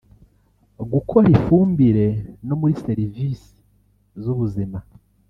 gukora 0.93 1.27
ifumbire 1.37 2.05
no 2.47 2.55
muri 2.59 2.73
servisi 2.83 3.53
z’ubuzima 4.23 4.79